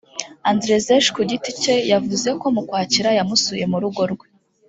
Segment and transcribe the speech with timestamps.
[0.49, 4.27] Andrzej ku giti cye yavuze ko mu Ukwakira yamusuye mu rugo rwe